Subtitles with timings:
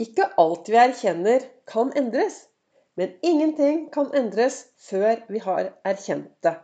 [0.00, 2.46] Ikke alt vi erkjenner, kan endres.
[2.96, 6.54] Men ingenting kan endres før vi har erkjent det.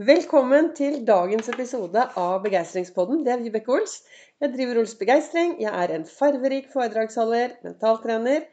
[0.00, 3.20] Velkommen til dagens episode av Begeistringspodden.
[3.26, 3.98] Det er Vibeke Ols.
[4.40, 5.58] Jeg driver Ols Begeistring.
[5.60, 8.48] Jeg er en farverik foredragsholder, mentaltrener.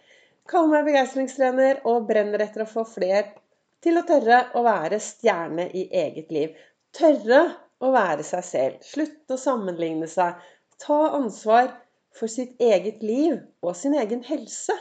[0.52, 3.30] Kaller meg begeistringstrener og brenner etter å få flere
[3.84, 6.60] til å tørre å være stjerne i eget liv.
[6.92, 7.46] Tørre
[7.80, 8.84] å være seg selv.
[8.84, 10.36] Slutte å sammenligne seg.
[10.84, 11.72] Ta ansvar
[12.18, 14.76] for sitt eget liv og sin egen helse.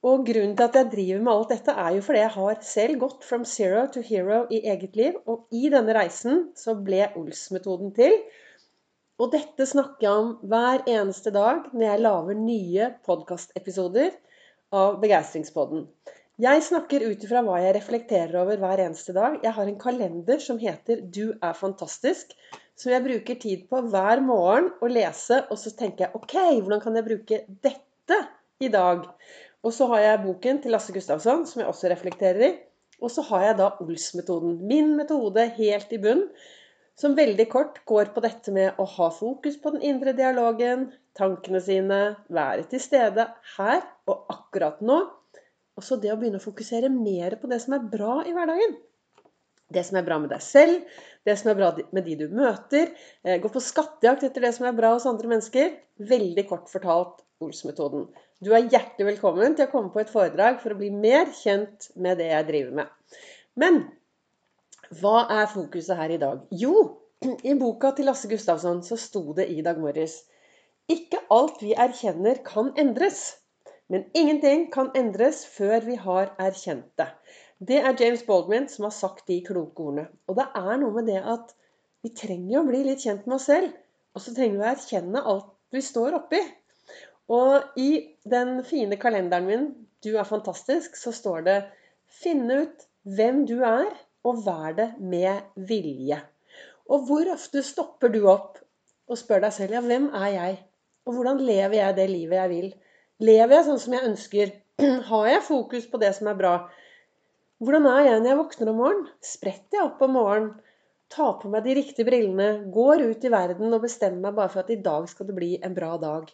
[0.00, 3.00] Og grunnen til at jeg driver med alt dette, er jo fordi jeg har selv
[3.02, 5.18] gått from zero to hero i eget liv.
[5.26, 8.16] Og i denne reisen så ble Ols-metoden til.
[9.20, 14.14] Og dette snakker jeg om hver eneste dag når jeg lager nye podkastepisoder
[14.72, 15.84] av Begeistringspodden.
[16.40, 19.36] Jeg snakker ut ifra hva jeg reflekterer over hver eneste dag.
[19.44, 22.32] Jeg har en kalender som heter 'Du er fantastisk',
[22.80, 25.42] som jeg bruker tid på hver morgen å lese.
[25.52, 28.18] Og så tenker jeg OK, hvordan kan jeg bruke dette
[28.64, 29.04] i dag?
[29.60, 32.50] Og så har jeg boken til Lasse Gustavsson, som jeg også reflekterer i.
[33.00, 34.56] Og så har jeg da Ols-metoden.
[34.68, 36.24] Min metode helt i bunn.
[37.00, 41.60] Som veldig kort går på dette med å ha fokus på den indre dialogen, tankene
[41.64, 43.24] sine, være til stede
[43.56, 44.98] her og akkurat nå.
[45.80, 48.76] Og så det å begynne å fokusere mer på det som er bra i hverdagen.
[49.70, 50.80] Det som er bra med deg selv,
[51.26, 52.90] det som er bra med de du møter.
[53.24, 55.76] Eh, gå på skattejakt etter det som er bra hos andre mennesker.
[56.10, 58.08] Veldig kort fortalt Ols-metoden.
[58.44, 61.88] Du er hjertelig velkommen til å komme på et foredrag for å bli mer kjent
[61.96, 63.20] med det jeg driver med.
[63.60, 63.78] Men
[65.00, 66.42] hva er fokuset her i dag?
[66.50, 66.74] Jo,
[67.50, 70.22] i boka til Lasse Gustavsson så sto det i dag morges
[70.90, 73.22] Ikke alt vi erkjenner, kan endres.
[73.90, 77.08] Men ingenting kan endres før vi har erkjent det.
[77.58, 80.06] Det er James Baldwin som har sagt de kloke ordene.
[80.30, 81.50] Og det er noe med det at
[82.04, 83.74] vi trenger å bli litt kjent med oss selv.
[84.14, 86.40] Og så trenger vi å erkjenne alt vi står oppi.
[87.30, 87.90] Og i
[88.30, 89.66] den fine kalenderen min
[90.00, 91.58] 'Du er fantastisk', så står det
[92.06, 93.90] 'Finne ut hvem du er,
[94.24, 96.20] og vær det med vilje'.
[96.88, 98.58] Og hvor ofte stopper du opp
[99.08, 100.64] og spør deg selv 'Ja, hvem er jeg?'
[101.06, 102.74] Og hvordan lever jeg det livet jeg vil?
[103.20, 104.50] Lever jeg sånn som jeg ønsker?
[105.10, 106.54] Har jeg fokus på det som er bra?
[107.60, 109.08] Hvordan er jeg når jeg våkner om morgenen?
[109.20, 110.54] Spretter jeg opp om morgenen?
[111.12, 112.46] Tar på meg de riktige brillene?
[112.72, 115.50] Går ut i verden og bestemmer meg bare for at i dag skal det bli
[115.60, 116.30] en bra dag?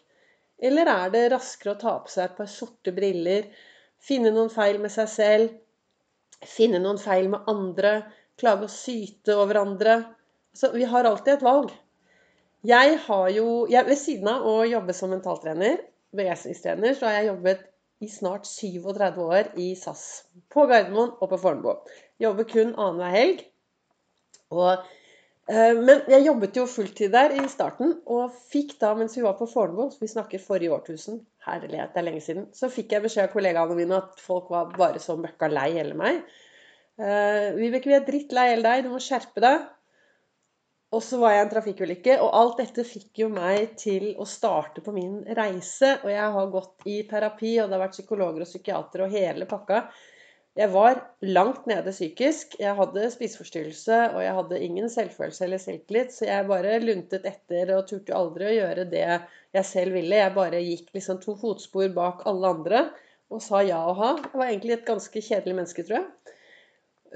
[0.69, 3.51] Eller er det raskere å ta på seg et par sorte briller,
[3.99, 5.51] finne noen feil med seg selv,
[6.47, 7.93] finne noen feil med andre,
[8.39, 9.97] klage og syte over andre?
[10.55, 11.75] Så vi har alltid et valg.
[12.63, 15.83] Jeg har jo jeg, Ved siden av å jobbe som mentaltrener,
[16.15, 17.65] begeistringstrener, så har jeg jobbet
[18.03, 20.03] i snart 37 år i SAS.
[20.53, 21.73] På Gardermoen og på Fornebu.
[22.21, 23.41] Jobber kun annenhver helg.
[24.53, 24.85] Og,
[25.49, 29.37] eh, men jeg jobbet jo fulltid der i starten, og fikk da, mens vi var
[29.39, 33.27] på Fornebu, vi snakker forrige årtusen, herlighet, det er lenge siden, så fikk jeg beskjed
[33.27, 36.21] av kollegaene mine at folk var bare så møkka lei hele meg.
[36.97, 39.67] Eh, Vibeke, vi er drittlei hele deg, du må skjerpe deg.
[40.95, 44.79] Og så var jeg en trafikkulykke, og alt dette fikk jo meg til å starte
[44.85, 45.97] på min reise.
[46.05, 49.47] Og jeg har gått i terapi, og det har vært psykologer og psykiatere og hele
[49.49, 49.81] pakka.
[50.57, 52.55] Jeg var langt nede psykisk.
[52.57, 57.75] Jeg hadde spiseforstyrrelse, og jeg hadde ingen selvfølelse eller selvtillit, så jeg bare luntet etter
[57.75, 60.23] og turte aldri å gjøre det jeg selv ville.
[60.23, 62.87] Jeg bare gikk liksom to fotspor bak alle andre
[63.27, 64.09] og sa ja og ha.
[64.23, 66.35] Jeg var egentlig et ganske kjedelig menneske, tror jeg.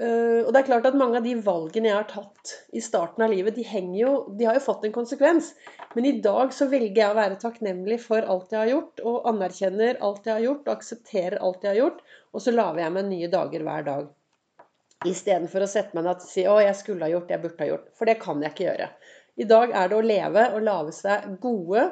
[0.00, 3.26] Uh, og det er klart at Mange av de valgene jeg har tatt i starten
[3.26, 3.64] av livet, de,
[3.98, 5.50] jo, de, har jo fått en konsekvens.
[5.92, 9.28] Men i dag så velger jeg å være takknemlig for alt jeg har gjort, og
[9.28, 12.00] anerkjenner alt jeg har gjort, og aksepterer alt jeg har gjort.
[12.32, 14.08] Og så lager jeg meg nye dager hver dag.
[15.12, 17.70] Istedenfor å sette meg ned og si 'Å, jeg skulle ha gjort, jeg burde ha
[17.72, 17.92] gjort'.
[17.98, 18.88] For det kan jeg ikke gjøre.
[19.36, 21.86] I dag er det å leve og lage seg gode,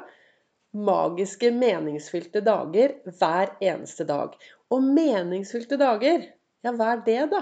[0.73, 4.37] magiske, meningsfylte dager hver eneste dag.
[4.71, 6.29] Og meningsfylte dager,
[6.63, 7.41] ja, hva er det, da?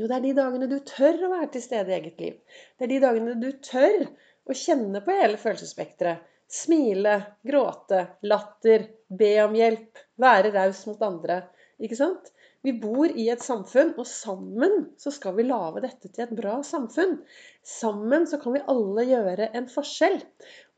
[0.00, 2.36] Jo, det er de dagene du tør å være til stede i eget liv.
[2.78, 4.06] Det er de dagene du tør
[4.48, 6.22] å kjenne på hele følelsesspekteret.
[6.50, 11.42] Smile, gråte, latter, be om hjelp, være raus mot andre.
[11.84, 12.32] Ikke sant?
[12.64, 16.56] Vi bor i et samfunn, og sammen så skal vi lage dette til et bra
[16.64, 17.18] samfunn.
[17.60, 20.16] Sammen så kan vi alle gjøre en forskjell.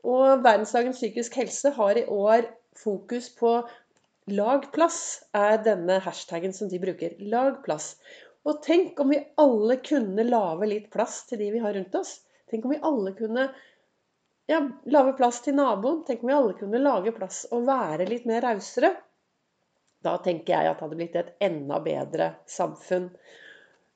[0.03, 2.51] Og Verdensdagen psykisk helse har i år
[2.83, 3.61] fokus på
[4.31, 7.17] Lag plass, er denne hashtagen som de bruker.
[7.19, 7.97] Lag plass.
[8.43, 12.17] Og tenk om vi alle kunne lage litt plass til de vi har rundt oss.
[12.51, 13.47] Tenk om vi alle kunne
[14.51, 14.59] ja,
[14.91, 16.03] lage plass til naboen.
[16.07, 18.91] Tenk om vi alle kunne lage plass og være litt mer rausere.
[20.03, 23.07] Da tenker jeg at det hadde blitt et enda bedre samfunn.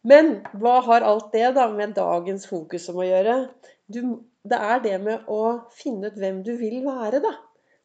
[0.08, 3.36] Men hva har alt det da med dagens fokus om å gjøre?
[3.92, 4.00] Du,
[4.48, 5.42] det er det med å
[5.76, 7.34] finne ut hvem du vil være, da.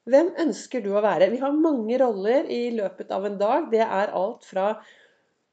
[0.06, 1.30] Hvem ønsker du å være?
[1.34, 3.68] Vi har mange roller i løpet av en dag.
[3.74, 4.76] Det er alt fra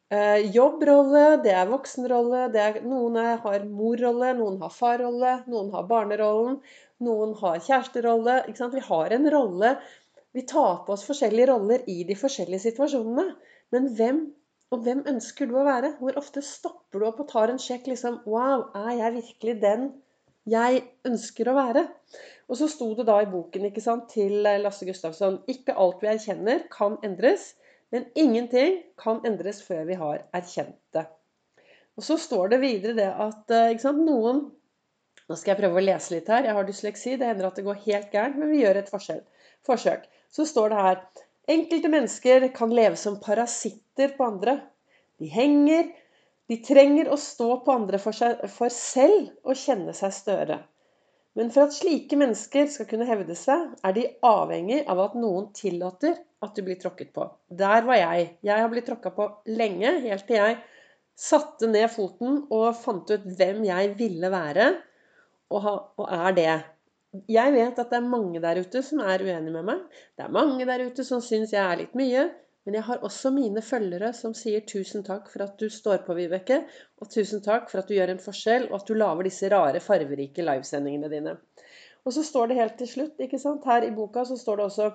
[0.09, 6.57] jobbrolle, det er voksenrolle, det er, noen har morrolle, noen har farrolle, noen har barnerollen,
[7.05, 8.39] noen har kjæresterolle.
[8.49, 9.75] Vi har en rolle.
[10.33, 13.31] Vi tar på oss forskjellige roller i de forskjellige situasjonene.
[13.73, 14.19] Men hvem
[14.69, 15.95] og hvem ønsker du å være?
[15.97, 19.87] Hvor ofte stopper du opp og tar en sjekk liksom Wow, er jeg virkelig den
[20.49, 21.85] jeg ønsker å være?
[22.49, 26.11] Og så sto det da i boken sant, til eh, Lasse Gustavsson Ikke alt vi
[26.13, 27.53] erkjenner, kan endres.
[27.93, 31.05] Men ingenting kan endres før vi har erkjent det.
[31.97, 34.47] Og så står det videre det at eh, sant, noen
[35.29, 36.47] Nå skal jeg prøve å lese litt her.
[36.47, 37.11] Jeg har dysleksi.
[37.21, 39.19] Det hender at det går helt gærent, men vi gjør et forskjell,
[39.67, 40.07] forsøk.
[40.33, 41.03] Så står det her
[41.49, 44.55] Enkelte mennesker kan leve som parasitter på andre.
[45.21, 45.91] De henger
[46.49, 50.63] De trenger å stå på andre for, seg, for selv å kjenne seg større.
[51.39, 55.45] Men for at slike mennesker skal kunne hevde seg, er de avhengig av at noen
[55.55, 57.29] tillater at du blir tråkket på.
[57.47, 58.25] Der var jeg.
[58.43, 60.57] Jeg har blitt tråkka på lenge, helt til jeg
[61.19, 64.67] satte ned foten og fant ut hvem jeg ville være,
[65.55, 65.65] og,
[66.05, 66.51] er det.
[67.31, 69.81] Jeg vet at det er mange der ute som er uenige med meg.
[70.19, 72.27] Det er mange der ute som syns jeg er litt mye.
[72.67, 76.15] Men jeg har også mine følgere som sier tusen takk for at du står på,
[76.17, 76.61] Vibeke.
[76.99, 79.81] Og tusen takk for at du gjør en forskjell, og at du lager disse rare,
[79.83, 81.37] farverike livesendingene dine.
[82.05, 84.67] Og så står det helt til slutt, ikke sant, her i boka så står det
[84.69, 84.89] også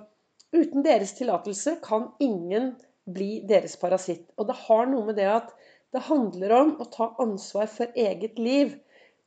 [0.54, 2.74] Uten deres tillatelse kan ingen
[3.10, 4.28] bli deres parasitt.
[4.38, 5.48] Og det har noe med det at
[5.94, 8.76] det handler om å ta ansvar for eget liv.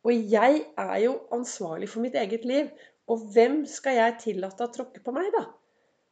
[0.08, 2.70] Og jeg er jo ansvarlig for mitt eget liv.
[3.12, 5.44] Og hvem skal jeg tillate å tråkke på meg, da?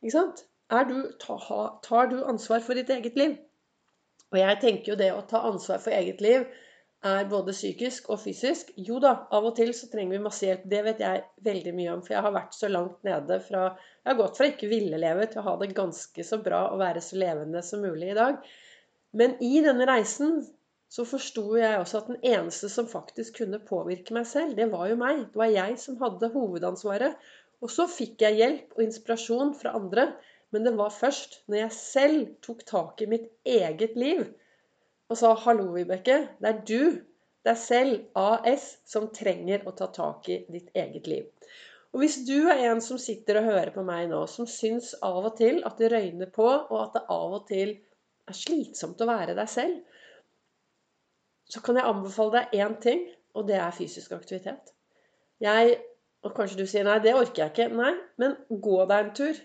[0.03, 0.43] Ikke sant?
[0.69, 3.35] Du, tar du ansvar for ditt eget liv?
[4.33, 6.47] Og jeg tenker jo det å ta ansvar for eget liv
[7.05, 8.71] er både psykisk og fysisk.
[8.87, 10.63] Jo da, av og til så trenger vi masse hjelp.
[10.71, 12.01] Det vet jeg veldig mye om.
[12.05, 15.27] For jeg har vært så langt nede fra Jeg har gått fra ikke ville leve
[15.29, 18.41] til å ha det ganske så bra og være så levende som mulig i dag.
[19.15, 20.41] Men i denne reisen
[20.91, 24.89] så forsto jeg også at den eneste som faktisk kunne påvirke meg selv, det var
[24.89, 25.25] jo meg.
[25.31, 27.17] Det var jeg som hadde hovedansvaret.
[27.63, 30.09] Og så fikk jeg hjelp og inspirasjon fra andre.
[30.53, 34.25] Men det var først når jeg selv tok tak i mitt eget liv
[35.09, 36.17] og sa 'Hallo, Vibeke.
[36.41, 37.01] Det er du,
[37.45, 41.49] deg selv, AS, som trenger å ta tak i ditt eget liv'.
[41.93, 45.29] Og hvis du er en som sitter og hører på meg nå, som syns av
[45.29, 47.77] og til at det røyner på, og at det av og til
[48.27, 49.77] er slitsomt å være deg selv,
[51.47, 53.05] så kan jeg anbefale deg én ting,
[53.37, 54.73] og det er fysisk aktivitet.
[55.39, 55.77] Jeg,
[56.25, 57.69] og kanskje du sier nei, det orker jeg ikke.
[57.75, 59.39] Nei, men gå deg en tur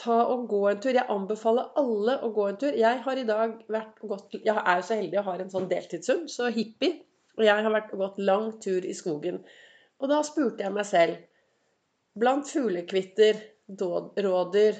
[0.00, 0.94] ta og gå en tur.
[0.96, 2.76] Jeg anbefaler alle å gå en tur.
[2.76, 5.70] Jeg har i dag vært gått Jeg er jo så heldig å ha en sånn
[5.70, 7.02] deltidshund, så hippie.
[7.38, 9.40] Og jeg har vært gått lang tur i skogen.
[10.00, 11.26] Og da spurte jeg meg selv
[12.20, 13.36] Blant fuglekvitter,
[13.78, 14.78] rådyr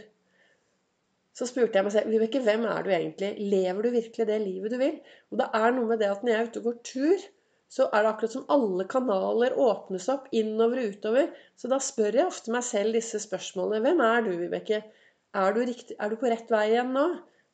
[1.37, 3.35] Så spurte jeg meg selv Vibeke, hvem er du egentlig?
[3.53, 4.97] Lever du virkelig det livet du vil?
[5.31, 7.29] Og det er noe med det at når jeg er ute og går tur,
[7.71, 11.29] så er det akkurat som alle kanaler åpnes opp innover og utover.
[11.55, 13.85] Så da spør jeg ofte meg selv disse spørsmålene.
[13.85, 14.81] Hvem er du, Vibeke?
[15.31, 17.07] Er du, riktig, er du på rett vei igjen nå?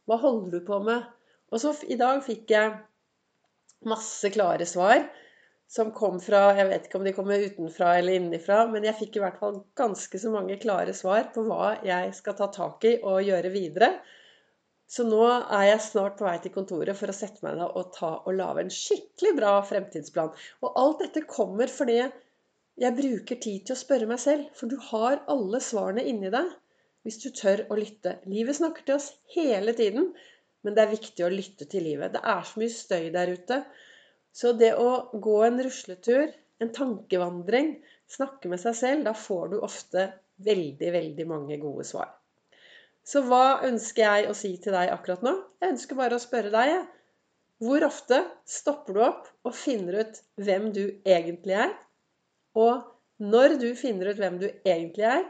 [0.08, 1.04] Hva holder du på med?
[1.52, 2.72] Og så i dag fikk jeg
[3.86, 5.02] masse klare svar
[5.68, 9.18] som kom fra Jeg vet ikke om de kommer utenfra eller innenfra, men jeg fikk
[9.18, 12.96] i hvert fall ganske så mange klare svar på hva jeg skal ta tak i
[13.02, 13.90] og gjøre videre.
[14.88, 17.90] Så nå er jeg snart på vei til kontoret for å sette meg ned og
[17.96, 20.30] ta og lage en skikkelig bra fremtidsplan.
[20.62, 21.98] Og alt dette kommer fordi
[22.78, 26.54] jeg bruker tid til å spørre meg selv, for du har alle svarene inni deg
[27.06, 28.16] hvis du tør å lytte.
[28.26, 30.10] Livet snakker til oss hele tiden,
[30.66, 32.16] men det er viktig å lytte til livet.
[32.16, 33.60] Det er så mye støy der ute.
[34.34, 34.90] Så det å
[35.22, 37.76] gå en rusletur, en tankevandring,
[38.10, 40.08] snakke med seg selv, da får du ofte
[40.42, 42.10] veldig, veldig mange gode svar.
[43.06, 45.36] Så hva ønsker jeg å si til deg akkurat nå?
[45.62, 46.90] Jeg ønsker bare å spørre deg.
[47.62, 48.18] Hvor ofte
[48.50, 51.72] stopper du opp og finner ut hvem du egentlig er?
[52.58, 52.82] Og
[53.22, 55.22] når du finner ut hvem du egentlig er,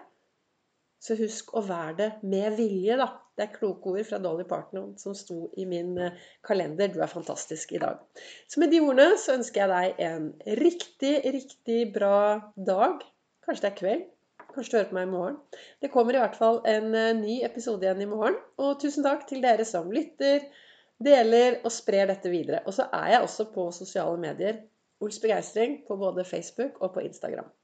[1.02, 3.10] så husk å være det med vilje, da.
[3.36, 6.14] Det er kloke ord fra Dolly Parton som sto i min eh,
[6.46, 6.88] kalender.
[6.88, 8.00] Du er fantastisk i dag.
[8.48, 10.30] Så med de ordene så ønsker jeg deg en
[10.62, 12.18] riktig, riktig bra
[12.56, 13.04] dag.
[13.44, 14.06] Kanskje det er kveld.
[14.54, 15.36] Kanskje du hører på meg i morgen.
[15.84, 18.40] Det kommer i hvert fall en eh, ny episode igjen i morgen.
[18.56, 20.48] Og tusen takk til dere som lytter,
[20.96, 22.62] deler og sprer dette videre.
[22.64, 24.64] Og så er jeg også på sosiale medier.
[25.04, 27.52] Ols Begeistring på både Facebook og på Instagram.